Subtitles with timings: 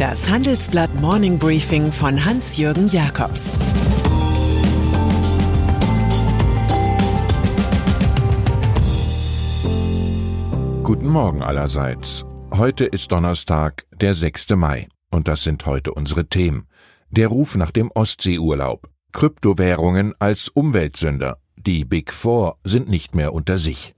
[0.00, 3.50] Das Handelsblatt Morning Briefing von Hans-Jürgen Jakobs
[10.82, 12.24] Guten Morgen allerseits.
[12.50, 14.48] Heute ist Donnerstag, der 6.
[14.56, 14.88] Mai.
[15.10, 16.66] Und das sind heute unsere Themen.
[17.10, 18.88] Der Ruf nach dem Ostseeurlaub.
[19.12, 21.36] Kryptowährungen als Umweltsünder.
[21.56, 23.94] Die Big Four sind nicht mehr unter sich.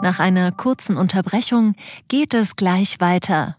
[0.00, 1.74] Nach einer kurzen Unterbrechung
[2.08, 3.58] geht es gleich weiter.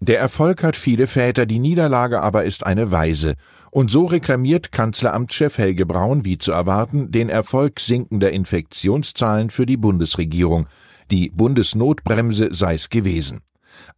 [0.00, 3.34] Der Erfolg hat viele Väter, die Niederlage aber ist eine Weise.
[3.70, 9.76] Und so reklamiert Kanzleramtschef Helge Braun, wie zu erwarten, den Erfolg sinkender Infektionszahlen für die
[9.76, 10.66] Bundesregierung.
[11.10, 13.40] Die Bundesnotbremse sei's gewesen.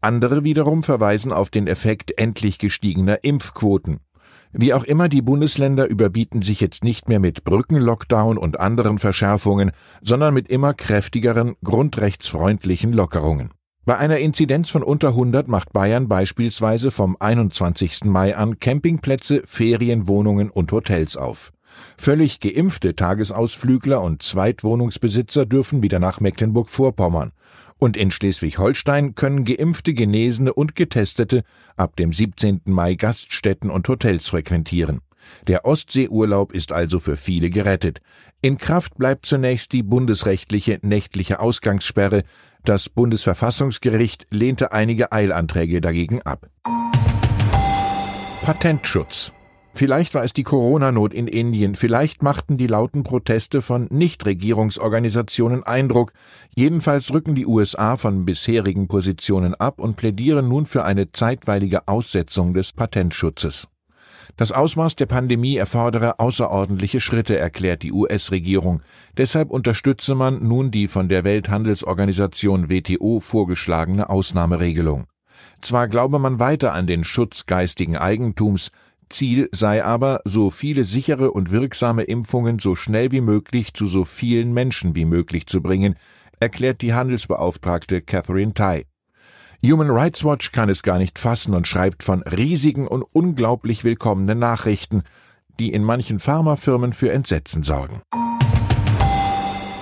[0.01, 4.01] Andere wiederum verweisen auf den Effekt endlich gestiegener Impfquoten.
[4.53, 9.71] Wie auch immer, die Bundesländer überbieten sich jetzt nicht mehr mit Brückenlockdown und anderen Verschärfungen,
[10.03, 13.53] sondern mit immer kräftigeren, grundrechtsfreundlichen Lockerungen.
[13.87, 18.05] Bei einer Inzidenz von unter 100 macht Bayern beispielsweise vom 21.
[18.05, 21.51] Mai an Campingplätze, Ferienwohnungen und Hotels auf.
[21.97, 27.33] Völlig geimpfte Tagesausflügler und Zweitwohnungsbesitzer dürfen wieder nach Mecklenburg-Vorpommern.
[27.79, 31.43] Und in Schleswig-Holstein können geimpfte, Genesene und Getestete
[31.77, 32.61] ab dem 17.
[32.67, 35.01] Mai Gaststätten und Hotels frequentieren.
[35.47, 38.01] Der Ostseeurlaub ist also für viele gerettet.
[38.43, 42.25] In Kraft bleibt zunächst die bundesrechtliche nächtliche Ausgangssperre,
[42.65, 46.49] das Bundesverfassungsgericht lehnte einige Eilanträge dagegen ab.
[48.43, 49.33] Patentschutz.
[49.73, 56.13] Vielleicht war es die Corona-Not in Indien, vielleicht machten die lauten Proteste von Nichtregierungsorganisationen Eindruck.
[56.55, 62.53] Jedenfalls rücken die USA von bisherigen Positionen ab und plädieren nun für eine zeitweilige Aussetzung
[62.53, 63.69] des Patentschutzes.
[64.37, 68.83] Das Ausmaß der Pandemie erfordere außerordentliche Schritte, erklärt die US-Regierung.
[69.17, 75.07] Deshalb unterstütze man nun die von der Welthandelsorganisation WTO vorgeschlagene Ausnahmeregelung.
[75.61, 78.71] Zwar glaube man weiter an den Schutz geistigen Eigentums,
[79.11, 84.05] Ziel sei aber, so viele sichere und wirksame Impfungen so schnell wie möglich zu so
[84.05, 85.97] vielen Menschen wie möglich zu bringen,
[86.39, 88.85] erklärt die Handelsbeauftragte Catherine Tai.
[89.63, 94.39] Human Rights Watch kann es gar nicht fassen und schreibt von riesigen und unglaublich willkommenen
[94.39, 95.03] Nachrichten,
[95.59, 98.01] die in manchen Pharmafirmen für Entsetzen sorgen.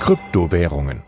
[0.01, 1.05] Kryptowährungen.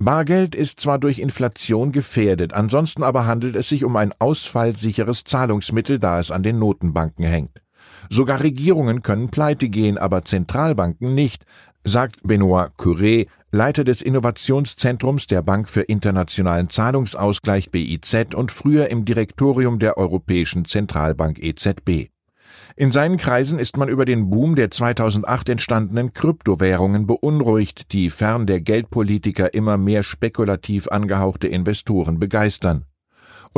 [0.00, 6.00] Bargeld ist zwar durch Inflation gefährdet, ansonsten aber handelt es sich um ein ausfallsicheres Zahlungsmittel,
[6.00, 7.62] da es an den Notenbanken hängt.
[8.10, 11.44] Sogar Regierungen können pleite gehen, aber Zentralbanken nicht,
[11.88, 19.04] sagt Benoit Curé, Leiter des Innovationszentrums der Bank für internationalen Zahlungsausgleich BIZ und früher im
[19.04, 22.10] Direktorium der Europäischen Zentralbank EZB.
[22.76, 28.46] In seinen Kreisen ist man über den Boom der 2008 entstandenen Kryptowährungen beunruhigt, die fern
[28.46, 32.84] der Geldpolitiker immer mehr spekulativ angehauchte Investoren begeistern.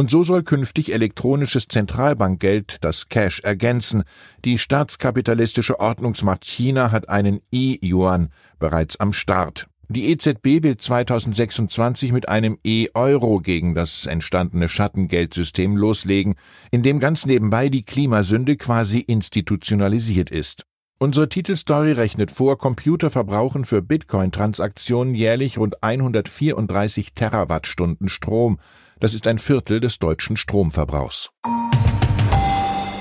[0.01, 4.05] Und so soll künftig elektronisches Zentralbankgeld das Cash ergänzen.
[4.47, 9.67] Die staatskapitalistische Ordnungsmacht China hat einen E-Yuan bereits am Start.
[9.91, 16.37] Die EZB will 2026 mit einem E-Euro gegen das entstandene Schattengeldsystem loslegen,
[16.71, 20.65] in dem ganz nebenbei die Klimasünde quasi institutionalisiert ist.
[20.99, 28.59] Unsere Titelstory rechnet vor, Computer verbrauchen für Bitcoin-Transaktionen jährlich rund 134 Terawattstunden Strom.
[29.01, 31.31] Das ist ein Viertel des deutschen Stromverbrauchs.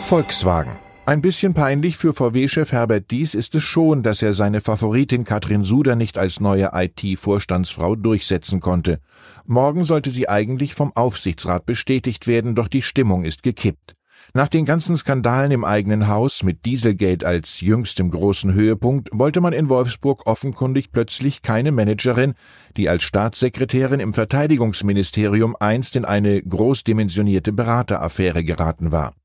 [0.06, 0.80] Volkswagen
[1.10, 5.63] ein bisschen peinlich für VW-Chef Herbert Dies ist es schon, dass er seine Favoritin Katrin
[5.63, 9.00] Suder nicht als neue IT-Vorstandsfrau durchsetzen konnte.
[9.44, 13.96] Morgen sollte sie eigentlich vom Aufsichtsrat bestätigt werden, doch die Stimmung ist gekippt.
[14.36, 19.54] Nach den ganzen Skandalen im eigenen Haus mit Dieselgeld als jüngstem großen Höhepunkt wollte man
[19.54, 22.36] in Wolfsburg offenkundig plötzlich keine Managerin,
[22.78, 29.16] die als Staatssekretärin im Verteidigungsministerium einst in eine großdimensionierte Berateraffäre geraten war.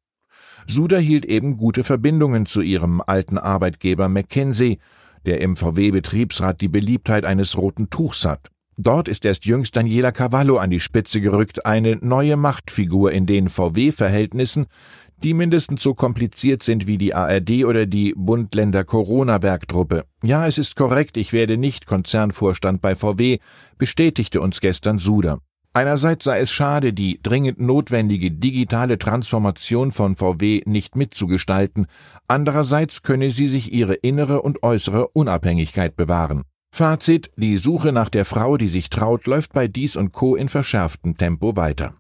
[0.67, 4.79] Suda hielt eben gute Verbindungen zu ihrem alten Arbeitgeber McKinsey,
[5.27, 8.49] der im VW-Betriebsrat die Beliebtheit eines roten Tuchs hat.
[8.77, 13.49] Dort ist erst jüngst Daniela Cavallo an die Spitze gerückt, eine neue Machtfigur in den
[13.49, 14.67] VW-Verhältnissen,
[15.23, 20.05] die mindestens so kompliziert sind wie die ARD oder die Bund-Länder Corona-Werktruppe.
[20.23, 23.39] Ja, es ist korrekt, ich werde nicht Konzernvorstand bei VW,
[23.79, 25.39] bestätigte uns gestern Suder.
[25.73, 31.87] Einerseits sei es schade, die dringend notwendige digitale Transformation von VW nicht mitzugestalten,
[32.29, 36.43] andererseits könne sie sich ihre innere und äußere Unabhängigkeit bewahren.
[36.75, 40.35] Fazit, die Suche nach der Frau, die sich traut, läuft bei Dies und Co.
[40.35, 41.95] in verschärftem Tempo weiter.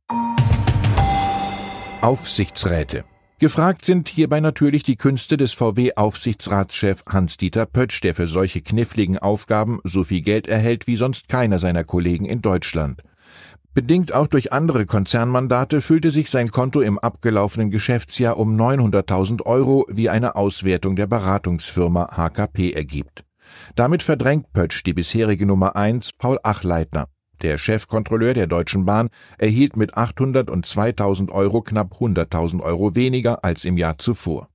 [2.01, 3.05] Aufsichtsräte.
[3.39, 9.79] Gefragt sind hierbei natürlich die Künste des VW-Aufsichtsratschef Hans-Dieter Pötsch, der für solche kniffligen Aufgaben
[9.85, 13.01] so viel Geld erhält wie sonst keiner seiner Kollegen in Deutschland.
[13.75, 19.87] Bedingt auch durch andere Konzernmandate füllte sich sein Konto im abgelaufenen Geschäftsjahr um 900.000 Euro,
[19.89, 23.25] wie eine Auswertung der Beratungsfirma HKP ergibt.
[23.75, 27.07] Damit verdrängt Pötsch die bisherige Nummer 1 Paul Achleitner.
[27.43, 33.45] Der Chefkontrolleur der Deutschen Bahn erhielt mit 800 und 2000 Euro knapp 100.000 Euro weniger
[33.45, 34.49] als im Jahr zuvor.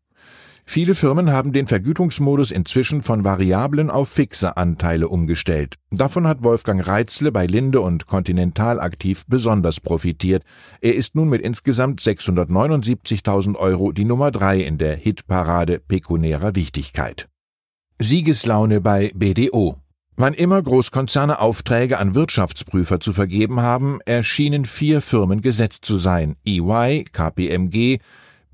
[0.65, 5.77] Viele Firmen haben den Vergütungsmodus inzwischen von variablen auf fixe Anteile umgestellt.
[5.89, 10.43] Davon hat Wolfgang Reitzle bei Linde und Continental aktiv besonders profitiert.
[10.79, 17.28] Er ist nun mit insgesamt 679.000 Euro die Nummer drei in der Hitparade pekunärer Wichtigkeit.
[18.01, 19.75] Siegeslaune bei BDO.
[20.15, 26.37] Wann immer Großkonzerne Aufträge an Wirtschaftsprüfer zu vergeben haben, erschienen vier Firmen gesetzt zu sein:
[26.45, 27.99] EY, KPMG,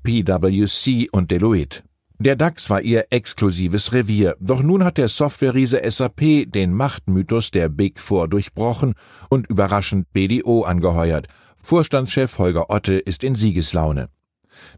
[0.02, 1.84] PwC und Deloitte.
[2.18, 7.68] Der DAX war ihr exklusives Revier, doch nun hat der Softwareriese SAP den Machtmythos der
[7.68, 8.94] Big Four durchbrochen
[9.28, 11.28] und überraschend BDO angeheuert.
[11.62, 14.08] Vorstandschef Holger Otte ist in Siegeslaune.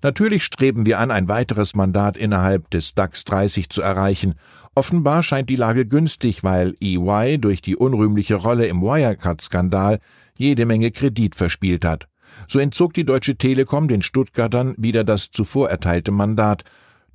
[0.02, 4.34] Natürlich streben wir an, ein weiteres Mandat innerhalb des DAX 30 zu erreichen.
[4.74, 9.98] Offenbar scheint die Lage günstig, weil EY durch die unrühmliche Rolle im Wirecard-Skandal
[10.36, 12.06] jede Menge Kredit verspielt hat.
[12.46, 16.64] So entzog die Deutsche Telekom den Stuttgartern wieder das zuvor erteilte Mandat.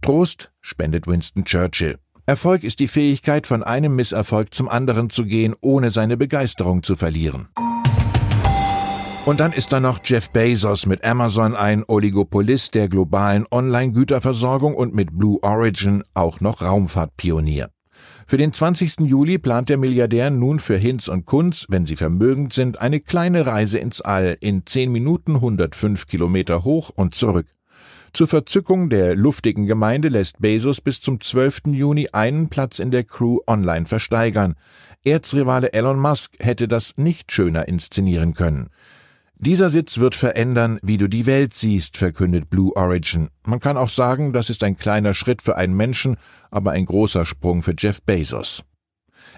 [0.01, 1.97] Trost spendet Winston Churchill.
[2.25, 6.95] Erfolg ist die Fähigkeit, von einem Misserfolg zum anderen zu gehen, ohne seine Begeisterung zu
[6.95, 7.47] verlieren.
[9.25, 14.93] Und dann ist da noch Jeff Bezos mit Amazon ein Oligopolist der globalen Online-Güterversorgung und
[14.93, 17.69] mit Blue Origin auch noch Raumfahrtpionier.
[18.27, 18.99] Für den 20.
[18.99, 23.45] Juli plant der Milliardär nun für Hinz und Kunz, wenn sie vermögend sind, eine kleine
[23.45, 27.47] Reise ins All in 10 Minuten 105 Kilometer hoch und zurück.
[28.11, 31.61] Zur Verzückung der luftigen Gemeinde lässt Bezos bis zum 12.
[31.67, 34.55] Juni einen Platz in der Crew online versteigern.
[35.05, 38.69] Erzrivale Elon Musk hätte das nicht schöner inszenieren können.
[39.45, 43.29] Dieser Sitz wird verändern, wie du die Welt siehst, verkündet Blue Origin.
[43.45, 46.15] Man kann auch sagen, das ist ein kleiner Schritt für einen Menschen,
[46.49, 48.63] aber ein großer Sprung für Jeff Bezos.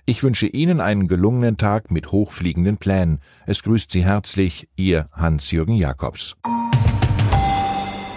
[0.06, 3.20] Ich wünsche Ihnen einen gelungenen Tag mit hochfliegenden Plänen.
[3.48, 6.36] Es grüßt Sie herzlich, Ihr Hans-Jürgen Jakobs.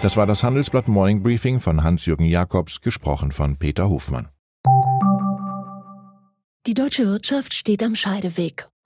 [0.03, 4.27] Das war das Handelsblatt Morning Briefing von Hans-Jürgen Jakobs, gesprochen von Peter Hofmann.
[6.67, 8.67] Die deutsche Wirtschaft steht am Scheideweg.